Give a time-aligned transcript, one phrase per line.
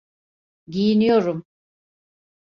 [0.67, 1.45] Giyiniyorum.